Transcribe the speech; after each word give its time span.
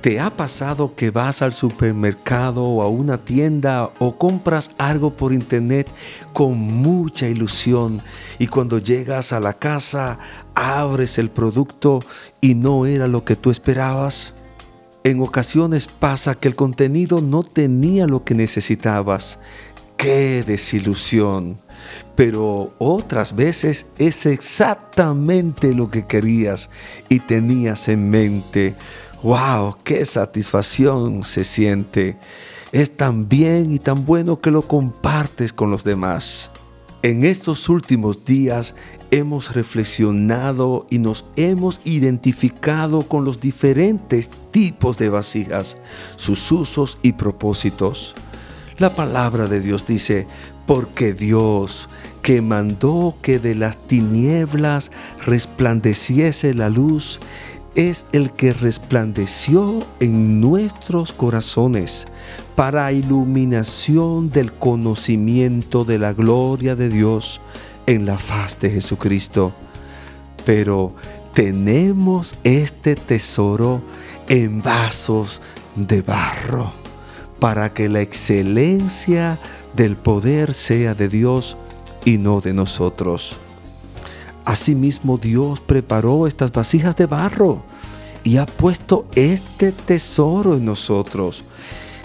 ¿Te 0.00 0.18
ha 0.18 0.30
pasado 0.30 0.94
que 0.94 1.10
vas 1.10 1.42
al 1.42 1.52
supermercado 1.52 2.64
o 2.64 2.80
a 2.80 2.88
una 2.88 3.18
tienda 3.18 3.90
o 3.98 4.16
compras 4.16 4.70
algo 4.78 5.14
por 5.14 5.34
internet 5.34 5.90
con 6.32 6.56
mucha 6.58 7.28
ilusión 7.28 8.00
y 8.38 8.46
cuando 8.46 8.78
llegas 8.78 9.34
a 9.34 9.40
la 9.40 9.52
casa 9.52 10.18
abres 10.54 11.18
el 11.18 11.28
producto 11.28 12.00
y 12.40 12.54
no 12.54 12.86
era 12.86 13.08
lo 13.08 13.26
que 13.26 13.36
tú 13.36 13.50
esperabas? 13.50 14.34
En 15.04 15.20
ocasiones 15.20 15.86
pasa 15.86 16.34
que 16.34 16.48
el 16.48 16.56
contenido 16.56 17.20
no 17.20 17.42
tenía 17.42 18.06
lo 18.06 18.24
que 18.24 18.34
necesitabas. 18.34 19.38
¡Qué 19.98 20.42
desilusión! 20.46 21.58
Pero 22.16 22.74
otras 22.78 23.36
veces 23.36 23.86
es 23.98 24.24
exactamente 24.24 25.74
lo 25.74 25.90
que 25.90 26.06
querías 26.06 26.70
y 27.10 27.20
tenías 27.20 27.88
en 27.88 28.08
mente 28.08 28.76
wow, 29.22 29.76
qué 29.84 30.04
satisfacción 30.04 31.24
se 31.24 31.44
siente. 31.44 32.16
Es 32.72 32.96
tan 32.96 33.28
bien 33.28 33.72
y 33.72 33.78
tan 33.78 34.04
bueno 34.04 34.40
que 34.40 34.50
lo 34.50 34.62
compartes 34.62 35.52
con 35.52 35.70
los 35.70 35.84
demás. 35.84 36.50
En 37.02 37.24
estos 37.24 37.68
últimos 37.68 38.26
días 38.26 38.74
hemos 39.10 39.54
reflexionado 39.54 40.86
y 40.90 40.98
nos 40.98 41.24
hemos 41.36 41.80
identificado 41.84 43.02
con 43.02 43.24
los 43.24 43.40
diferentes 43.40 44.28
tipos 44.50 44.98
de 44.98 45.08
vasijas, 45.08 45.78
sus 46.16 46.52
usos 46.52 46.98
y 47.02 47.12
propósitos. 47.12 48.14
La 48.76 48.94
palabra 48.94 49.46
de 49.46 49.60
Dios 49.60 49.86
dice, 49.86 50.26
porque 50.66 51.12
Dios, 51.12 51.88
que 52.22 52.42
mandó 52.42 53.16
que 53.22 53.38
de 53.38 53.54
las 53.54 53.76
tinieblas 53.76 54.90
resplandeciese 55.24 56.54
la 56.54 56.68
luz, 56.68 57.18
es 57.74 58.06
el 58.12 58.32
que 58.32 58.52
resplandeció 58.52 59.80
en 60.00 60.40
nuestros 60.40 61.12
corazones 61.12 62.06
para 62.56 62.92
iluminación 62.92 64.30
del 64.30 64.52
conocimiento 64.52 65.84
de 65.84 65.98
la 65.98 66.12
gloria 66.12 66.76
de 66.76 66.88
Dios 66.88 67.40
en 67.86 68.06
la 68.06 68.18
faz 68.18 68.58
de 68.60 68.70
Jesucristo. 68.70 69.52
Pero 70.44 70.94
tenemos 71.34 72.36
este 72.44 72.96
tesoro 72.96 73.80
en 74.28 74.62
vasos 74.62 75.40
de 75.76 76.02
barro 76.02 76.72
para 77.38 77.72
que 77.72 77.88
la 77.88 78.00
excelencia 78.00 79.38
del 79.74 79.96
poder 79.96 80.54
sea 80.54 80.94
de 80.94 81.08
Dios 81.08 81.56
y 82.04 82.18
no 82.18 82.40
de 82.40 82.52
nosotros. 82.52 83.38
Asimismo 84.44 85.18
Dios 85.18 85.60
preparó 85.60 86.26
estas 86.26 86.52
vasijas 86.52 86.96
de 86.96 87.06
barro 87.06 87.62
y 88.24 88.36
ha 88.36 88.46
puesto 88.46 89.06
este 89.14 89.72
tesoro 89.72 90.56
en 90.56 90.64
nosotros, 90.64 91.44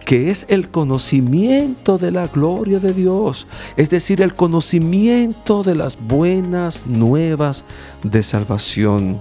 que 0.05 0.29
es 0.31 0.45
el 0.49 0.69
conocimiento 0.69 1.97
de 1.97 2.11
la 2.11 2.27
gloria 2.27 2.79
de 2.79 2.93
Dios, 2.93 3.47
es 3.75 3.89
decir, 3.89 4.21
el 4.21 4.35
conocimiento 4.35 5.63
de 5.63 5.75
las 5.75 5.97
buenas 5.99 6.85
nuevas 6.85 7.63
de 8.03 8.21
salvación. 8.23 9.19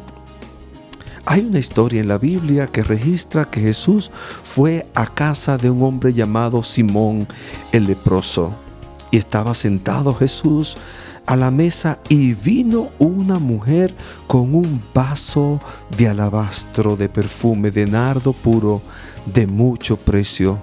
Hay 1.27 1.41
una 1.41 1.59
historia 1.59 2.03
en 2.03 2.09
la 2.09 2.19
Biblia 2.19 2.67
que 2.67 2.83
registra 2.83 3.47
que 3.47 3.61
Jesús 3.61 4.11
fue 4.43 4.87
a 4.95 5.07
casa 5.07 5.57
de 5.57 5.71
un 5.71 5.83
hombre 5.83 6.13
llamado 6.13 6.63
Simón 6.63 7.27
el 7.73 7.87
leproso 7.87 8.53
y 9.11 9.17
estaba 9.17 9.55
sentado 9.55 10.13
Jesús 10.13 10.77
a 11.27 11.37
la 11.37 11.51
mesa 11.51 11.99
y 12.09 12.35
vino 12.35 12.91
una 12.99 13.39
mujer 13.39 13.95
con 14.27 14.55
un 14.55 14.83
vaso 14.93 15.61
de 15.97 16.09
alabastro 16.09 16.97
de 16.97 17.09
perfume 17.09 17.71
de 17.71 17.87
nardo 17.87 18.33
puro 18.33 18.83
de 19.27 19.47
mucho 19.47 19.97
precio 19.97 20.59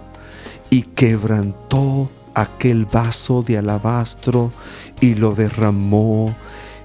y 0.70 0.84
quebrantó 0.84 2.10
aquel 2.34 2.86
vaso 2.86 3.44
de 3.44 3.58
alabastro 3.58 4.52
y 5.00 5.16
lo 5.16 5.36
derramó 5.36 6.36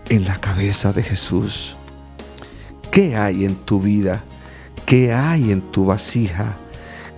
en 0.09 0.25
la 0.25 0.41
cabeza 0.41 0.93
de 0.93 1.03
Jesús. 1.03 1.77
¿Qué 2.91 3.17
hay 3.17 3.45
en 3.45 3.56
tu 3.56 3.81
vida? 3.81 4.25
¿Qué 4.87 5.12
hay 5.12 5.53
en 5.53 5.61
tu 5.61 5.87
vasija? 5.87 6.56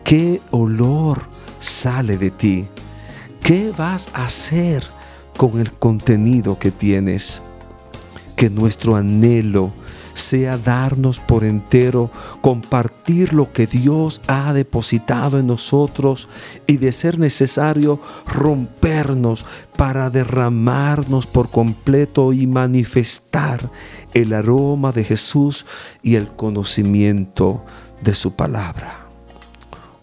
¿Qué 0.04 0.40
olor 0.50 1.22
sale 1.60 2.18
de 2.18 2.30
ti? 2.30 2.66
¿Qué 3.42 3.72
vas 3.76 4.08
a 4.12 4.24
hacer? 4.24 4.84
Con 5.38 5.60
el 5.60 5.72
contenido 5.72 6.58
que 6.58 6.72
tienes. 6.72 7.42
Que 8.36 8.50
nuestro 8.50 8.96
anhelo 8.96 9.70
sea 10.14 10.58
darnos 10.58 11.20
por 11.20 11.44
entero, 11.44 12.10
compartir 12.40 13.32
lo 13.32 13.52
que 13.52 13.68
Dios 13.68 14.20
ha 14.26 14.52
depositado 14.52 15.38
en 15.38 15.46
nosotros 15.46 16.28
y 16.66 16.78
de 16.78 16.90
ser 16.90 17.20
necesario 17.20 18.00
rompernos 18.26 19.46
para 19.76 20.10
derramarnos 20.10 21.28
por 21.28 21.50
completo 21.50 22.32
y 22.32 22.48
manifestar 22.48 23.70
el 24.14 24.34
aroma 24.34 24.90
de 24.90 25.04
Jesús 25.04 25.66
y 26.02 26.16
el 26.16 26.26
conocimiento 26.26 27.64
de 28.02 28.14
su 28.14 28.32
palabra. 28.32 29.06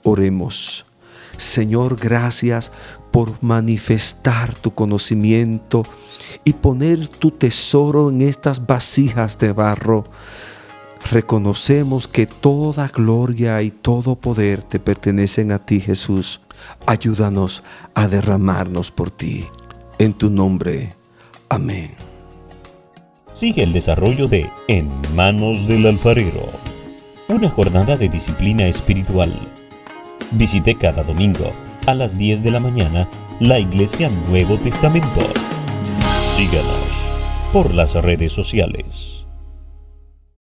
Oremos. 0.03 0.85
Señor, 1.37 1.97
gracias 1.97 2.71
por 3.11 3.41
manifestar 3.41 4.53
tu 4.53 4.73
conocimiento 4.73 5.83
y 6.43 6.53
poner 6.53 7.07
tu 7.07 7.31
tesoro 7.31 8.09
en 8.09 8.21
estas 8.21 8.65
vasijas 8.65 9.37
de 9.39 9.51
barro. 9.51 10.03
Reconocemos 11.11 12.07
que 12.07 12.25
toda 12.25 12.87
gloria 12.87 13.61
y 13.61 13.71
todo 13.71 14.15
poder 14.15 14.63
te 14.63 14.79
pertenecen 14.79 15.51
a 15.51 15.59
ti, 15.59 15.79
Jesús. 15.79 16.41
Ayúdanos 16.87 17.63
a 17.93 18.07
derramarnos 18.07 18.91
por 18.91 19.11
ti. 19.11 19.45
En 19.99 20.13
tu 20.13 20.29
nombre. 20.29 20.95
Amén. 21.47 21.91
Sigue 23.33 23.63
el 23.63 23.73
desarrollo 23.73 24.27
de 24.27 24.49
En 24.67 24.89
manos 25.13 25.67
del 25.67 25.85
alfarero. 25.85 26.49
Una 27.27 27.49
jornada 27.49 27.95
de 27.97 28.09
disciplina 28.09 28.65
espiritual. 28.67 29.33
Visite 30.37 30.75
cada 30.75 31.01
domingo 31.03 31.49
a 31.87 31.93
las 31.93 32.17
10 32.17 32.43
de 32.43 32.51
la 32.51 32.59
mañana 32.59 33.07
la 33.39 33.57
Iglesia 33.57 34.09
Nuevo 34.29 34.57
Testamento. 34.57 35.21
Síganos 36.35 36.89
por 37.53 37.73
las 37.73 37.93
redes 37.95 38.33
sociales. 38.33 39.24